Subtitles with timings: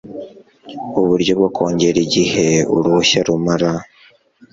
[0.99, 3.69] Uburyo bwo kongera igihe uruhushya rumara